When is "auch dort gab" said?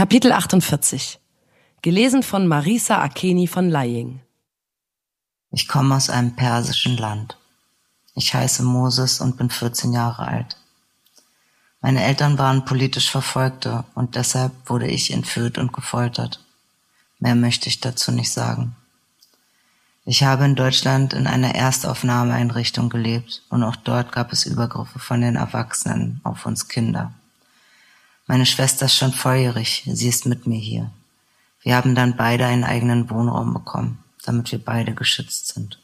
23.62-24.32